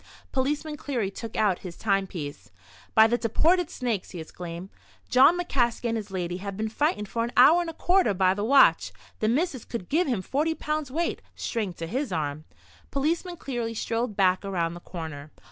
[0.31, 2.49] Policeman Cleary took out his timepiece.
[2.95, 4.69] "By the deported snakes!" he exclaimed,
[5.09, 8.33] "Jawn McCaskey and his lady have been fightin' for an hour and a quarter by
[8.33, 8.91] the watch.
[9.19, 11.21] The missis could give him forty pounds weight.
[11.35, 12.45] Strength to his arm."
[12.89, 15.29] Policeman Cleary strolled back around the corner.